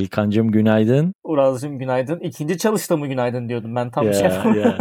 [0.00, 1.14] İlkancım günaydın.
[1.24, 2.20] Uraz'cığım günaydın.
[2.20, 4.22] İkinci çalışta mı günaydın diyordum ben tam Ya, şey
[4.62, 4.78] ya.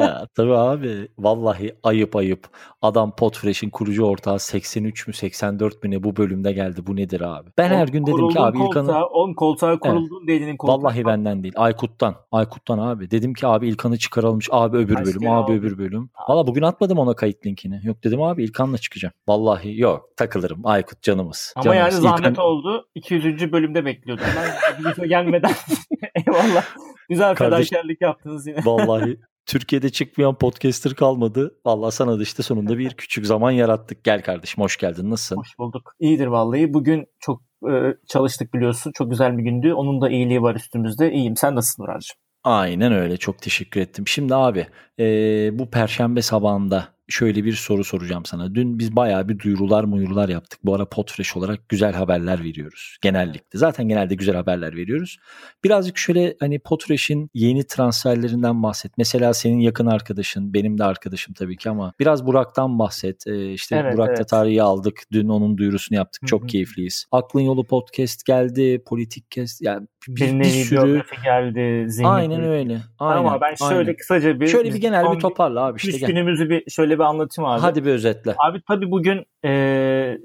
[0.00, 2.46] Ya, tabii abi vallahi ayıp ayıp.
[2.82, 6.80] Adam Podfresh'in kurucu ortağı 83 mü 84 mü ne bu bölümde geldi.
[6.86, 7.50] Bu nedir abi?
[7.58, 10.76] Ben her gün dedim ki abi İlkan'ı koltuğa, on koltuğa kuruldun dediğinin koltuğa.
[10.78, 11.54] Vallahi benden değil.
[11.56, 12.14] Aykut'tan.
[12.32, 13.10] Aykut'tan abi.
[13.10, 14.48] Dedim ki abi İlkan'ı çıkaralmış.
[14.50, 15.30] Abi öbür Kaç bölüm.
[15.30, 15.52] Abi oldu?
[15.52, 16.10] öbür bölüm.
[16.28, 17.80] Valla bugün atmadım ona kayıt linkini.
[17.84, 19.12] Yok dedim abi İlkan'la çıkacağım.
[19.28, 20.08] Vallahi yok.
[20.16, 20.60] Takılırım.
[20.66, 21.52] Aykut canımız.
[21.56, 22.10] Ama yani canımız.
[22.10, 22.86] zahmet İlkan- oldu.
[22.94, 23.52] 200.
[23.52, 24.24] bölümde bekliyordum.
[24.36, 25.52] Ben videoya gelmeden
[26.26, 26.64] eyvallah.
[27.08, 28.58] Güzel Kardeş- fedakarlık yaptınız yine.
[28.64, 31.54] Vallahi Türkiye'de çıkmayan podcaster kalmadı.
[31.66, 34.04] Vallahi sana da işte sonunda bir küçük zaman yarattık.
[34.04, 35.10] Gel kardeşim hoş geldin.
[35.10, 35.36] Nasılsın?
[35.36, 35.92] Hoş bulduk.
[36.00, 36.74] İyidir vallahi.
[36.74, 38.92] Bugün çok e, çalıştık biliyorsun.
[38.94, 39.72] Çok güzel bir gündü.
[39.72, 41.12] Onun da iyiliği var üstümüzde.
[41.12, 41.36] İyiyim.
[41.36, 42.16] Sen nasılsın Uraz'cığım?
[42.44, 43.16] Aynen öyle.
[43.16, 44.08] Çok teşekkür ettim.
[44.08, 44.66] Şimdi abi
[44.98, 48.54] eee, bu perşembe sabahında şöyle bir soru soracağım sana.
[48.54, 50.60] Dün biz bayağı bir duyurular muyurular yaptık.
[50.64, 52.96] Bu ara Podfresh olarak güzel haberler veriyoruz.
[53.02, 53.58] Genellikle.
[53.58, 55.16] Zaten genelde güzel haberler veriyoruz.
[55.64, 58.92] Birazcık şöyle hani Podfresh'in yeni transferlerinden bahset.
[58.98, 63.26] Mesela senin yakın arkadaşın, benim de arkadaşım tabii ki ama biraz Burak'tan bahset.
[63.26, 64.18] Ee, işte Evet, Burak evet.
[64.18, 65.02] Tatari'yi aldık.
[65.12, 66.22] Dün onun duyurusunu yaptık.
[66.22, 67.06] Hı Çok keyifliyiz.
[67.12, 68.82] Aklın Yolu Podcast geldi.
[68.86, 69.62] Politik Cast.
[69.62, 71.02] Yani bir, Bir bir sürü.
[71.24, 71.90] geldi.
[71.90, 72.78] Zihni Aynen öyle.
[72.98, 73.18] Aynen.
[73.18, 73.96] Ama ben şöyle aynen.
[73.96, 76.08] kısaca bir Şöyle bir genel bir toparla abi işte üç gel.
[76.08, 77.60] günümüzü bir şöyle bir anlatayım abi.
[77.60, 78.34] Hadi bir özetle.
[78.38, 79.50] Abi tabii bugün e,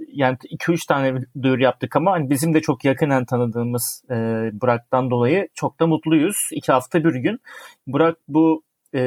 [0.08, 4.16] yani 2-3 tane bir duyuru yaptık ama hani bizim de çok yakinen tanıdığımız e,
[4.54, 6.38] Burak'tan dolayı çok da mutluyuz.
[6.52, 7.40] İki hafta bir gün.
[7.88, 9.00] Burak bu e,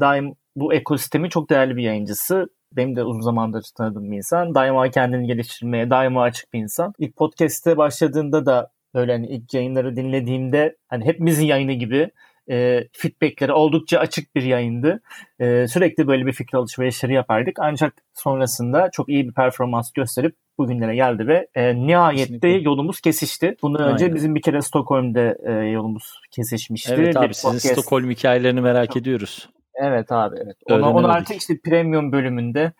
[0.00, 2.46] daim bu ekosistemi çok değerli bir yayıncısı.
[2.76, 4.54] Benim de uzun zamandır tanıdığım bir insan.
[4.54, 6.92] Daima kendini geliştirmeye, daima açık bir insan.
[6.98, 12.10] İlk podcast'te başladığında da böyle hani ilk yayınları dinlediğimde hani hepimizin yayını gibi
[12.50, 15.00] e, feedbackleri oldukça açık bir yayındı.
[15.40, 17.56] E, sürekli böyle bir fikir alışverişleri yapardık.
[17.60, 22.48] Ancak sonrasında çok iyi bir performans gösterip bugünlere geldi ve e, nihayette Kesinlikle.
[22.48, 23.56] yolumuz kesişti.
[23.62, 24.14] Bundan önce Aynen.
[24.16, 26.94] bizim bir kere Stockholm'da e, yolumuz kesişmişti.
[26.94, 29.48] Evet Bir abi sizin podcast- Stockholm hikayelerini merak ediyoruz.
[29.80, 30.56] Evet abi evet.
[30.70, 32.72] Ona, onu artık işte premium bölümünde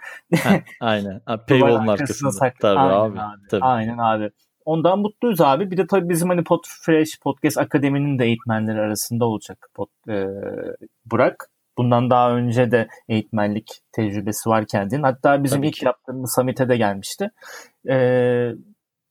[0.81, 1.21] aynen.
[1.27, 2.31] Ha, Paywall'un Duvarın arkasında.
[2.31, 3.19] sak- Tabii Aynen abi.
[3.50, 3.65] Tabii.
[3.65, 4.31] Aynen abi.
[4.69, 5.71] Ondan mutluyuz abi.
[5.71, 10.27] Bir de tabii bizim hani Podfresh Podcast Akademi'nin de eğitmenleri arasında olacak Pod, e,
[11.06, 11.49] Burak.
[11.79, 15.03] Bundan daha önce de eğitmenlik tecrübesi var kendinin.
[15.03, 15.84] Hatta bizim Tabii ilk ki.
[15.84, 17.31] yaptığımız summit'e de gelmişti.
[17.89, 17.95] E,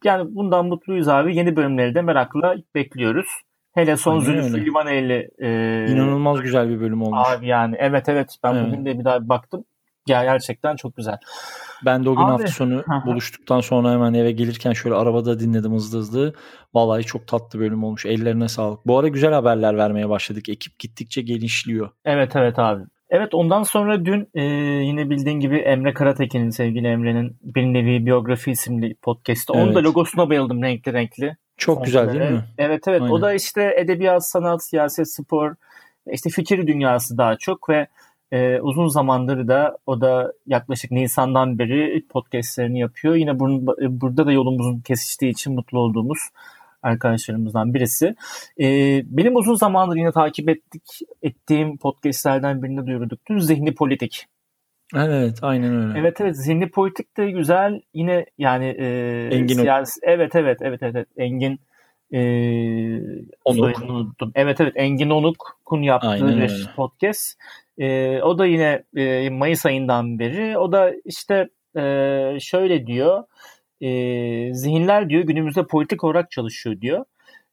[0.03, 1.35] yani bundan mutluyuz abi.
[1.35, 3.27] Yeni bölümleri de merakla bekliyoruz.
[3.73, 4.65] Hele son Zülfü.
[4.65, 5.49] Livaneli e,
[5.91, 7.27] İnanılmaz güzel bir bölüm olmuş.
[7.27, 8.67] Abi yani evet evet ben Evet.
[8.67, 9.65] bugün de bir daha baktım.
[10.07, 11.17] Ya gerçekten çok güzel.
[11.85, 15.73] Ben de o gün Abi, hafta sonu buluştuktan sonra hemen eve gelirken şöyle arabada dinledim
[15.73, 16.33] hızlı hızlı.
[16.73, 18.05] Vallahi çok tatlı bölüm olmuş.
[18.05, 18.87] Ellerine sağlık.
[18.87, 20.49] Bu ara güzel haberler vermeye başladık.
[20.49, 21.89] Ekip gittikçe genişliyor.
[22.05, 22.83] Evet evet abi.
[23.09, 24.41] Evet ondan sonra dün e,
[24.83, 29.53] yine bildiğin gibi Emre Karatekin'in sevgili Emre'nin bir nevi biyografi isimli podcast'ı.
[29.53, 29.83] Onun da Evet.
[29.83, 31.37] logosuna bayıldım renkli renkli.
[31.57, 32.43] Çok güzel değil mi?
[32.57, 33.01] Evet evet.
[33.01, 33.13] Aynen.
[33.13, 35.55] O da işte edebiyat, sanat, siyaset, spor,
[36.11, 37.87] işte fikir dünyası daha çok ve
[38.31, 43.15] e, uzun zamandır da o da yaklaşık Nisan'dan beri podcastlerini yapıyor.
[43.15, 43.67] Yine bunun,
[44.01, 46.19] burada da yolumuzun kesiştiği için mutlu olduğumuz
[46.83, 48.15] arkadaşlarımızdan birisi.
[48.59, 48.65] E,
[49.05, 50.83] benim uzun zamandır yine takip ettik
[51.21, 53.19] ettiğim podcastlerden birinde duyurduk.
[53.29, 54.25] Dün Zihni Politik.
[54.95, 55.99] Evet aynen öyle.
[55.99, 57.81] Evet evet Zihni Politik de güzel.
[57.93, 61.59] Yine yani e, Engin siyasi, evet evet evet evet Engin
[62.13, 62.19] e,
[63.45, 63.81] Onuk.
[63.81, 64.31] unuttum.
[64.35, 66.53] Evet evet Engin Onuk'un yaptığı Aynen bir öyle.
[66.75, 67.37] podcast.
[67.77, 70.57] E, o da yine e, Mayıs ayından beri.
[70.57, 71.81] O da işte e,
[72.39, 73.23] şöyle diyor.
[73.81, 73.89] E,
[74.53, 77.05] zihinler diyor günümüzde politik olarak çalışıyor diyor.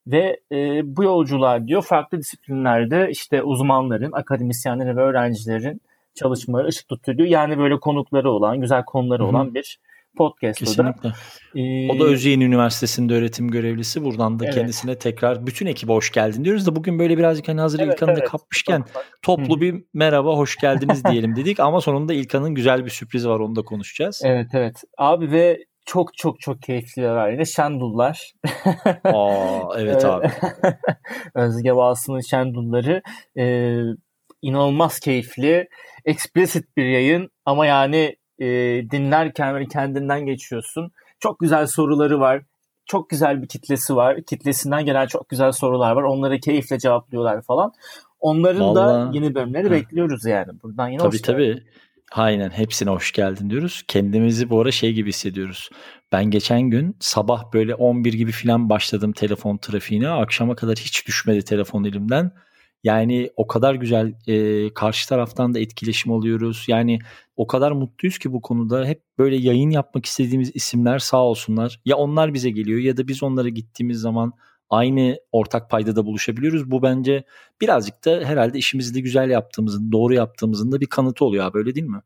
[0.07, 5.81] Ve e, bu yolculuğa diyor farklı disiplinlerde işte uzmanların, akademisyenlerin ve öğrencilerin
[6.15, 7.29] çalışmaları ışık tutuyor diyor.
[7.29, 9.31] Yani böyle konukları olan, güzel konuları Hı hı.
[9.31, 9.79] olan bir
[10.17, 10.69] podcast o da.
[10.71, 11.09] Kesinlikle.
[11.55, 14.05] Ee, O da Özyeğin Üniversitesi'nde öğretim görevlisi.
[14.05, 14.55] Buradan da Evet.
[14.55, 18.17] kendisine tekrar bütün ekibe hoş geldin diyoruz da bugün böyle birazcık hani hazır evet, İlkan'ı
[18.17, 18.29] da evet.
[18.29, 19.61] kapmışken Çok- toplu Hı.
[19.61, 23.63] bir merhaba hoş geldiniz diyelim dedik ama sonunda İlkan'ın güzel bir sürprizi var onu da
[23.63, 24.21] konuşacağız.
[24.25, 24.83] Evet evet.
[24.99, 27.33] Abi ve çok çok çok keyifliler.
[27.33, 28.33] Yine Şendullar.
[29.05, 30.31] Aa evet abi.
[31.35, 33.03] Özge Bağsı'nın Şendulları.
[33.39, 33.81] Ee,
[34.43, 35.69] inanılmaz keyifli.
[36.05, 40.93] Explicit bir yayın ama yani e, dinlerken böyle kendinden geçiyorsun.
[41.21, 42.43] Çok güzel soruları var.
[42.87, 44.23] Çok güzel bir kitlesi var.
[44.23, 46.03] Kitlesinden gelen çok güzel sorular var.
[46.03, 47.73] Onları keyifle cevaplıyorlar falan.
[48.21, 49.71] Onların da Vallahi- yeni bölümleri Hı.
[49.71, 50.53] bekliyoruz yani.
[50.63, 51.33] Buradan yine Tabii hoş geldin.
[51.33, 51.63] tabii.
[52.13, 53.83] Aynen hepsine hoş geldin diyoruz.
[53.89, 55.71] Kendimizi bu ara şey gibi hissediyoruz.
[56.13, 60.09] Ben geçen gün sabah böyle 11 gibi falan başladım telefon trafiğine.
[60.09, 62.31] Akşama kadar hiç düşmedi telefon elimden.
[62.85, 66.65] Yani o kadar güzel e, karşı taraftan da etkileşim alıyoruz.
[66.69, 66.99] Yani
[67.37, 68.85] o kadar mutluyuz ki bu konuda.
[68.87, 71.81] Hep böyle yayın yapmak istediğimiz isimler sağ olsunlar.
[71.85, 74.33] Ya onlar bize geliyor ya da biz onlara gittiğimiz zaman
[74.71, 76.71] aynı ortak paydada buluşabiliyoruz.
[76.71, 77.25] Bu bence
[77.61, 81.75] birazcık da herhalde işimizi de güzel yaptığımızın, doğru yaptığımızın da bir kanıtı oluyor abi öyle
[81.75, 82.01] değil mi?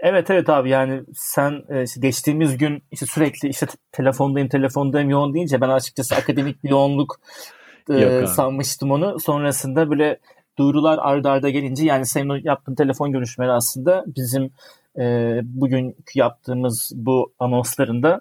[0.00, 5.34] Evet evet abi yani sen e, işte geçtiğimiz gün işte sürekli işte telefondayım telefondayım yoğun
[5.34, 7.20] deyince ben açıkçası akademik bir yoğunluk
[7.90, 9.20] e, sanmıştım onu.
[9.20, 10.18] Sonrasında böyle
[10.58, 14.50] duyurular arda arda gelince yani senin yaptığın telefon görüşmeleri aslında bizim
[14.98, 15.02] e,
[15.44, 18.20] bugünkü yaptığımız bu anonslarında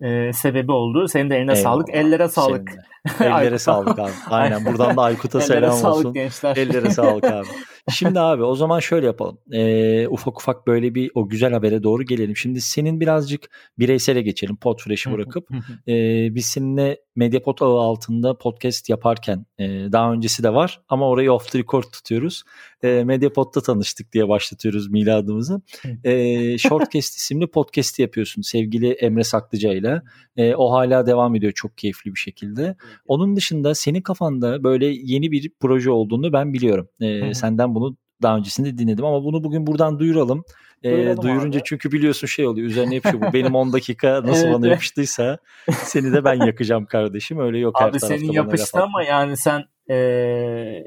[0.00, 1.08] e, sebebi oldu.
[1.08, 1.62] Senin de eline Eyvallah.
[1.62, 1.94] sağlık.
[1.94, 2.72] Ellere sağlık.
[3.20, 4.10] Ellere sağlık abi.
[4.30, 6.12] Aynen buradan da Aykut'a selam sağlık olsun.
[6.12, 6.56] Gençler.
[6.56, 7.46] Ellere sağlık abi.
[7.90, 9.38] Şimdi abi o zaman şöyle yapalım.
[9.52, 12.36] Ee, ufak ufak böyle bir o güzel habere doğru gelelim.
[12.36, 14.56] Şimdi senin birazcık bireysele geçelim.
[14.56, 15.48] Podfresh'i bırakıp.
[15.88, 15.94] e,
[16.34, 21.52] biz seninle Mediapod ağı altında podcast yaparken e, daha öncesi de var ama orayı off
[21.52, 22.42] the record tutuyoruz.
[22.82, 25.60] E, Mediapod'da tanıştık diye başlatıyoruz miladımızı.
[26.04, 30.02] E, Shortcast isimli podcast'i yapıyorsun sevgili Emre Saklıca ile.
[30.36, 32.76] E, o hala devam ediyor çok keyifli bir şekilde.
[33.06, 36.88] Onun dışında senin kafanda böyle yeni bir proje olduğunu ben biliyorum.
[37.00, 40.44] E, senden bunu daha öncesinde dinledim ama bunu bugün buradan duyuralım.
[40.82, 41.64] E, duyurunca abi.
[41.64, 43.32] çünkü biliyorsun şey oluyor üzerine yapışıyor bu.
[43.32, 44.54] Benim 10 dakika nasıl evet.
[44.54, 45.38] bana yapıştıysa
[45.70, 47.40] seni de ben yakacağım kardeşim.
[47.40, 50.84] Öyle yok Abi senin yapıştı ama yani sen e,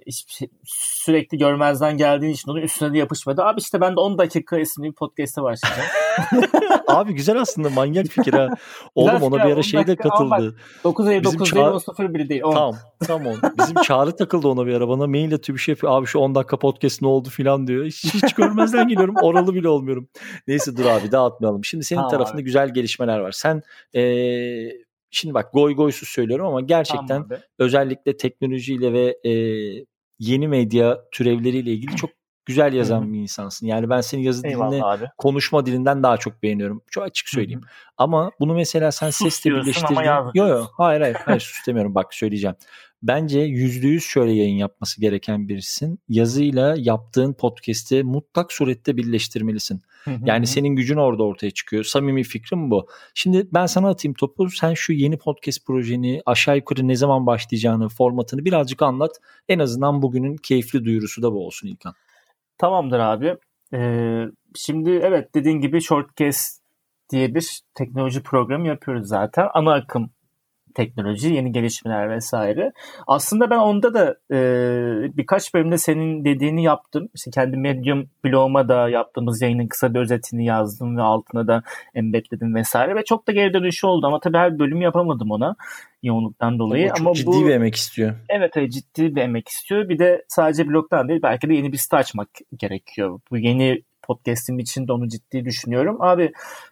[0.65, 3.43] sürekli görmezden geldiğin için onun üstüne de yapışmadı.
[3.43, 5.89] Abi işte ben de 10 dakika isimli bir podcast'e başlayacağım.
[6.87, 8.49] Abi güzel aslında manyak fikir ha.
[8.95, 10.55] Oğlum ona bir ara şey de katıldı.
[10.83, 11.55] 9 Eylül 9 çağ...
[11.55, 12.53] değil 0 1 değil 10.
[12.53, 12.75] Tamam
[13.07, 13.35] tamam.
[13.59, 15.93] Bizim çağrı takıldı ona bir ara bana mail atıyor bir şey yapıyor.
[15.93, 17.85] Abi şu 10 dakika podcast ne oldu filan diyor.
[17.85, 19.15] Hiç, hiç görmezden geliyorum.
[19.21, 20.07] Oralı bile olmuyorum.
[20.47, 21.65] Neyse dur abi dağıtmayalım.
[21.65, 22.43] Şimdi senin tamam tarafında abi.
[22.43, 23.31] güzel gelişmeler var.
[23.31, 23.61] Sen
[23.95, 24.01] ee,
[25.11, 27.29] şimdi bak goy goysuz söylüyorum ama gerçekten tamam
[27.59, 29.31] özellikle teknolojiyle ve e,
[30.19, 32.09] yeni medya türevleriyle ilgili çok
[32.51, 33.67] güzel yazan bir insansın.
[33.67, 34.81] Yani ben senin yazı dilini
[35.17, 36.81] konuşma dilinden daha çok beğeniyorum.
[36.91, 37.61] Çok açık söyleyeyim.
[37.97, 39.95] Ama bunu mesela sen sus sesle birleştirdin.
[40.33, 42.55] Yok yok hayır hayır hayır sus demiyorum bak söyleyeceğim.
[43.03, 45.99] Bence yüzde yüz şöyle yayın yapması gereken birisin.
[46.09, 49.81] Yazıyla yaptığın podcast'i mutlak surette birleştirmelisin.
[50.25, 51.83] yani senin gücün orada ortaya çıkıyor.
[51.83, 52.87] Samimi fikrim bu.
[53.13, 54.49] Şimdi ben sana atayım topu.
[54.49, 59.11] Sen şu yeni podcast projeni aşağı yukarı ne zaman başlayacağını, formatını birazcık anlat.
[59.49, 61.93] En azından bugünün keyifli duyurusu da bu olsun İlkan.
[62.61, 63.37] Tamamdır abi.
[63.73, 64.25] Ee,
[64.55, 66.61] şimdi evet dediğin gibi Shortcast
[67.11, 69.47] diye bir teknoloji programı yapıyoruz zaten.
[69.53, 70.09] Ana akım
[70.71, 72.71] teknoloji, yeni gelişmeler vesaire.
[73.07, 74.37] Aslında ben onda da e,
[75.17, 77.09] birkaç bölümde senin dediğini yaptım.
[77.15, 81.63] İşte kendi Medium bloguma da yaptığımız yayının kısa bir özetini yazdım ve altına da
[81.95, 85.55] embedledim vesaire ve çok da geri dönüşü oldu ama tabii her bölümü yapamadım ona
[86.03, 86.87] yoğunluktan dolayı.
[86.87, 88.13] Çok ama ciddi bu, bir emek istiyor.
[88.29, 89.89] Evet, evet ciddi bir emek istiyor.
[89.89, 93.19] Bir de sadece blogdan değil belki de yeni bir site açmak gerekiyor.
[93.31, 95.97] Bu yeni podcast'im için de onu ciddi düşünüyorum.
[95.99, 96.31] Abi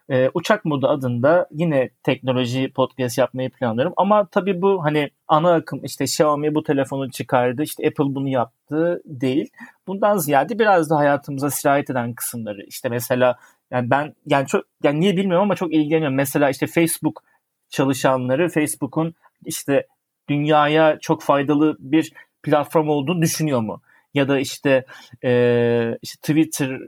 [0.09, 3.94] e, Uçak Modu adında yine teknoloji podcast yapmayı planlıyorum.
[3.97, 9.01] Ama tabii bu hani ana akım işte Xiaomi bu telefonu çıkardı, işte Apple bunu yaptı
[9.06, 9.50] değil.
[9.88, 12.63] Bundan ziyade biraz da hayatımıza sirayet eden kısımları.
[12.68, 13.36] İşte mesela
[13.71, 16.15] yani ben yani çok yani niye bilmiyorum ama çok ilgileniyorum.
[16.15, 17.24] Mesela işte Facebook
[17.69, 19.15] çalışanları Facebook'un
[19.45, 19.88] işte
[20.30, 22.13] dünyaya çok faydalı bir
[22.44, 23.81] platform olduğunu düşünüyor mu?
[24.13, 24.85] Ya da işte,
[25.24, 26.80] e, işte Twitter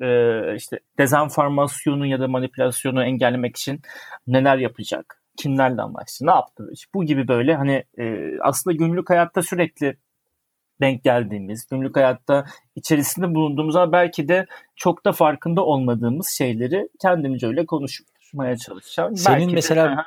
[0.00, 3.80] e, işte dezenformasyonu ya da manipülasyonu engellemek için
[4.26, 5.22] neler yapacak?
[5.36, 6.26] Kimlerle anlaştı?
[6.26, 6.68] Ne yaptı?
[6.72, 8.04] İşte bu gibi böyle hani e,
[8.40, 9.96] aslında günlük hayatta sürekli
[10.80, 12.44] denk geldiğimiz, günlük hayatta
[12.76, 19.16] içerisinde bulunduğumuz ama belki de çok da farkında olmadığımız şeyleri kendimce öyle konuşmaya çalışacağım.
[19.16, 20.02] Senin belki mesela de,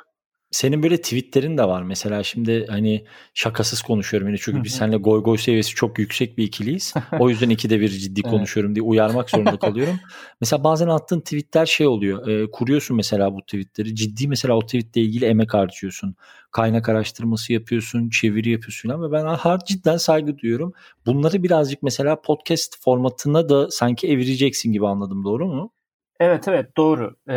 [0.52, 1.82] senin böyle tweetlerin de var.
[1.82, 3.04] Mesela şimdi hani
[3.34, 6.94] şakasız konuşuyorum yine çünkü biz seninle goy goy seviyesi çok yüksek bir ikiliyiz.
[7.20, 10.00] O yüzden ikide bir ciddi konuşuyorum diye uyarmak zorunda kalıyorum.
[10.40, 12.28] mesela bazen attığın tweetler şey oluyor.
[12.28, 13.94] E, kuruyorsun mesela bu tweetleri.
[13.94, 16.14] Ciddi mesela o tweetle ilgili emek harcıyorsun.
[16.50, 20.72] Kaynak araştırması yapıyorsun, çeviri yapıyorsun falan ve ben har cidden saygı duyuyorum.
[21.06, 25.24] Bunları birazcık mesela podcast formatına da sanki evireceksin gibi anladım.
[25.24, 25.72] Doğru mu?
[26.22, 27.16] Evet evet doğru.
[27.28, 27.34] Ee,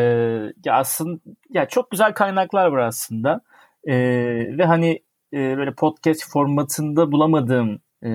[0.65, 3.41] ya aslında ya çok güzel kaynaklar var aslında.
[3.87, 4.99] Ee, ve hani
[5.33, 8.09] e, böyle podcast formatında bulamadığım e,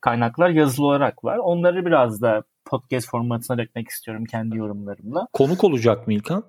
[0.00, 1.38] kaynaklar yazılı olarak var.
[1.38, 5.26] Onları biraz da podcast formatına dökmek istiyorum kendi yorumlarımla.
[5.32, 6.44] Konuk olacak mı İlkan?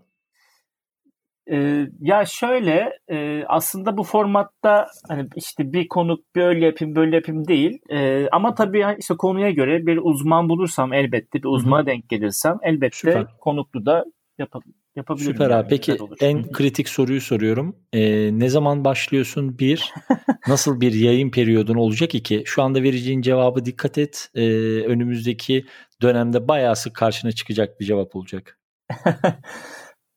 [1.51, 7.47] Ee, ya şöyle e, aslında bu formatta hani işte bir konuk böyle yapayım böyle yapayım
[7.47, 11.87] değil e, ama tabii işte konuya göre bir uzman bulursam elbette bir uzmana Hı-hı.
[11.87, 13.25] denk gelirsem elbette Süper.
[13.39, 14.05] konuklu da
[14.37, 14.63] yap-
[14.95, 15.33] yapabilirim.
[15.33, 15.59] Süper yani.
[15.59, 19.93] abi peki en kritik soruyu soruyorum ee, ne zaman başlıyorsun bir
[20.47, 24.41] nasıl bir yayın periyodun olacak iki şu anda vereceğin cevabı dikkat et ee,
[24.81, 25.65] önümüzdeki
[26.01, 28.59] dönemde bayağı sık karşına çıkacak bir cevap olacak.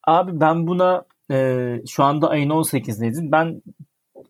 [0.06, 3.32] Abi ben buna e, şu anda ayın 18'deyiz.
[3.32, 3.62] Ben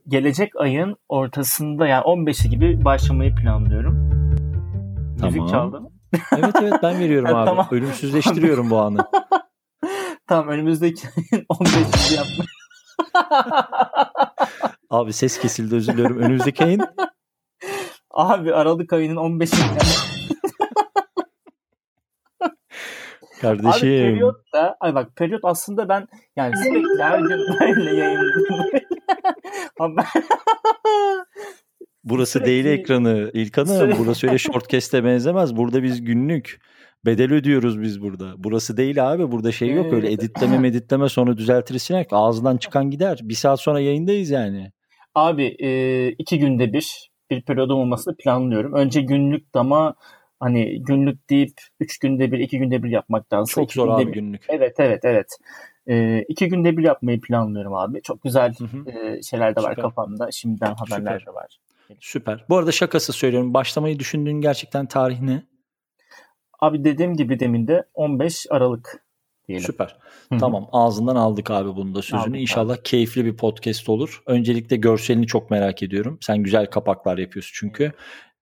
[0.08, 4.10] gelecek ayın ortasında yani 15'i gibi başlamayı planlıyorum.
[5.20, 5.34] Tamam.
[5.34, 5.90] Müzik çaldı mı?
[6.36, 7.46] Evet evet ben veriyorum abi.
[7.46, 7.68] Tamam.
[7.70, 8.98] Ölümsüzleştiriyorum bu anı.
[10.26, 12.44] Tamam önümüzdeki ayın 15'i yapma.
[14.90, 16.18] Abi ses kesildi özür diliyorum.
[16.18, 16.80] Önümüzdeki ayın
[18.10, 19.78] Abi Aralık ayının 15'i.
[23.40, 23.88] Kardeşim.
[23.88, 27.28] Abi periyot da ay bak periyot aslında ben yani sürekli her gün
[27.61, 28.75] böyle yayınlıyorum.
[32.04, 33.76] Burası sürekli- değil ekranı İlkan'ım.
[33.76, 35.57] Sürekli- Burası öyle shortcast'e benzemez.
[35.57, 36.61] Burada biz günlük
[37.07, 38.35] bedel ödüyoruz biz burada.
[38.37, 39.33] Burası değil abi.
[39.33, 42.09] Burada şey yok öyle editleme meditleme sonra düzeltiriz sinek.
[42.11, 43.18] Ağzından çıkan gider.
[43.23, 44.73] Bir saat sonra yayındayız yani.
[45.14, 48.73] Abi e, iki günde bir bir periyodum olmasını planlıyorum.
[48.75, 49.95] Önce günlük ama
[50.40, 54.12] hani günlük deyip üç günde bir, iki günde bir yapmaktansa Çok zor günde abi bir-
[54.12, 54.45] günlük.
[54.49, 55.37] Evet evet evet.
[55.88, 58.02] E, iki günde bir yapmayı planlıyorum abi.
[58.02, 58.90] Çok güzel Hı hı.
[58.90, 59.83] e, şeyler de var Süper.
[59.83, 60.30] kafamda.
[60.30, 61.26] Şimdiden haberler Süper.
[61.26, 61.59] de var.
[62.00, 62.45] Süper.
[62.49, 63.54] Bu arada şakası söylüyorum.
[63.54, 65.42] Başlamayı düşündüğün gerçekten tarih ne?
[66.61, 69.04] Abi dediğim gibi demin de 15 Aralık
[69.49, 69.66] diyelim.
[69.66, 69.97] Süper.
[70.28, 70.38] Hı hı.
[70.38, 72.21] Tamam ağzından aldık abi bunu da sözünü.
[72.21, 74.23] Aldık İnşallah keyifli bir podcast olur.
[74.26, 76.18] Öncelikle görselini çok merak ediyorum.
[76.21, 77.92] Sen güzel kapaklar yapıyorsun çünkü.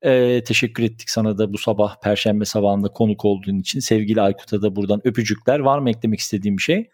[0.03, 3.81] Ee, teşekkür ettik sana da bu sabah Perşembe sabahında konuk olduğun için.
[3.81, 5.59] Sevgili Aykut'a da buradan öpücükler.
[5.59, 6.88] Var mı eklemek istediğin bir şey?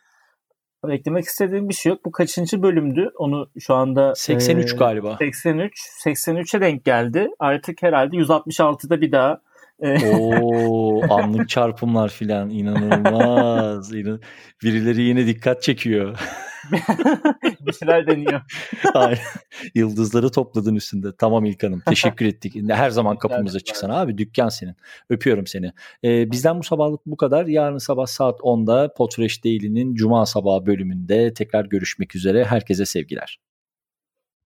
[0.90, 2.04] Eklemek istediğim bir şey yok.
[2.04, 3.10] Bu kaçıncı bölümdü?
[3.18, 5.16] Onu şu anda 83 e, galiba.
[5.18, 5.72] 83.
[6.06, 7.28] 83'e denk geldi.
[7.38, 9.40] Artık herhalde 166'da bir daha
[9.82, 13.94] Oo anlık çarpımlar filan inanılmaz.
[13.94, 14.20] İnan-
[14.62, 16.18] Birileri yine dikkat çekiyor.
[17.66, 18.40] bir şeyler deniyor.
[18.94, 19.18] Aynen.
[19.74, 21.08] Yıldızları topladın üstünde.
[21.18, 21.82] Tamam İlkan'ım.
[21.88, 22.54] Teşekkür ettik.
[22.68, 24.18] Her zaman kapımıza çıksana abi.
[24.18, 24.76] Dükkan senin.
[25.10, 25.72] Öpüyorum seni.
[26.04, 27.46] Ee, bizden bu sabahlık bu kadar.
[27.46, 32.44] Yarın sabah saat 10'da Potfresh Daily'nin Cuma sabahı bölümünde tekrar görüşmek üzere.
[32.44, 33.38] Herkese sevgiler.